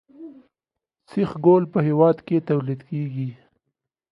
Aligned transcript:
سیخ 1.09 1.31
ګول 1.45 1.63
په 1.73 1.79
هیواد 1.87 2.17
کې 2.27 2.45
تولیدیږي 2.47 3.29